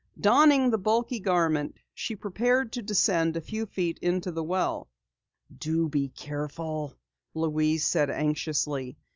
[0.19, 4.89] Donning the bulky garment, she prepared to descend a few feet into the well.
[5.55, 6.95] "Do be careful,"
[7.35, 8.97] Louise said anxiously.